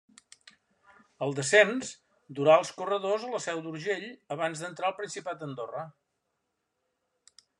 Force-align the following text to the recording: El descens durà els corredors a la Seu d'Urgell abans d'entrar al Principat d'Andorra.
El 1.25 1.35
descens 1.39 1.91
durà 2.39 2.55
els 2.61 2.71
corredors 2.79 3.27
a 3.27 3.29
la 3.35 3.43
Seu 3.45 3.61
d'Urgell 3.67 4.07
abans 4.39 4.65
d'entrar 4.65 4.89
al 4.89 4.97
Principat 5.01 5.43
d'Andorra. 5.43 5.87